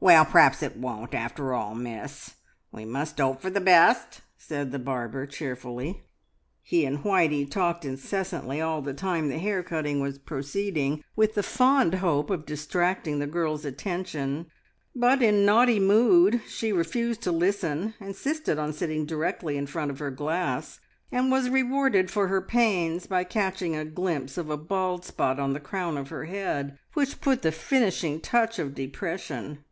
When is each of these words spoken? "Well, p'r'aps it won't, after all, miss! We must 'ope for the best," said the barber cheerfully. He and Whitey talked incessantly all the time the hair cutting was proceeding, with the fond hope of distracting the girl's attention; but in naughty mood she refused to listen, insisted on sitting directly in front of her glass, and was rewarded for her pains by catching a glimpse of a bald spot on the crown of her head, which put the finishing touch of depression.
"Well, 0.00 0.24
p'r'aps 0.24 0.62
it 0.62 0.76
won't, 0.76 1.12
after 1.12 1.52
all, 1.52 1.74
miss! 1.74 2.36
We 2.70 2.84
must 2.84 3.20
'ope 3.20 3.42
for 3.42 3.50
the 3.50 3.60
best," 3.60 4.20
said 4.36 4.70
the 4.70 4.78
barber 4.78 5.26
cheerfully. 5.26 6.04
He 6.62 6.84
and 6.86 7.00
Whitey 7.02 7.50
talked 7.50 7.84
incessantly 7.84 8.60
all 8.60 8.80
the 8.80 8.94
time 8.94 9.28
the 9.28 9.40
hair 9.40 9.60
cutting 9.64 9.98
was 9.98 10.20
proceeding, 10.20 11.02
with 11.16 11.34
the 11.34 11.42
fond 11.42 11.94
hope 11.96 12.30
of 12.30 12.46
distracting 12.46 13.18
the 13.18 13.26
girl's 13.26 13.64
attention; 13.64 14.46
but 14.94 15.20
in 15.20 15.44
naughty 15.44 15.80
mood 15.80 16.42
she 16.46 16.72
refused 16.72 17.20
to 17.22 17.32
listen, 17.32 17.94
insisted 17.98 18.56
on 18.56 18.72
sitting 18.72 19.04
directly 19.04 19.56
in 19.56 19.66
front 19.66 19.90
of 19.90 19.98
her 19.98 20.12
glass, 20.12 20.78
and 21.10 21.28
was 21.32 21.50
rewarded 21.50 22.08
for 22.08 22.28
her 22.28 22.40
pains 22.40 23.08
by 23.08 23.24
catching 23.24 23.74
a 23.74 23.84
glimpse 23.84 24.38
of 24.38 24.48
a 24.48 24.56
bald 24.56 25.04
spot 25.04 25.40
on 25.40 25.54
the 25.54 25.60
crown 25.60 25.98
of 25.98 26.08
her 26.10 26.26
head, 26.26 26.78
which 26.94 27.20
put 27.20 27.42
the 27.42 27.50
finishing 27.50 28.20
touch 28.20 28.60
of 28.60 28.76
depression. 28.76 29.64